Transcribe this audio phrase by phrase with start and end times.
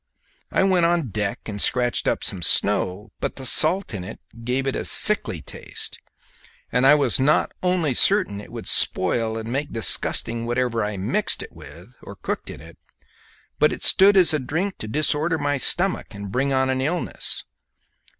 [0.51, 4.65] I went on deck and scratched up some snow, but the salt in it gave
[4.65, 5.99] it a sickly taste,
[6.71, 11.43] and I was not only certain it would spoil and make disgusting whatever I mixed
[11.43, 12.79] it with or cooked in it,
[13.59, 17.43] but it stood as a drink to disorder my stomach and bring on an illness.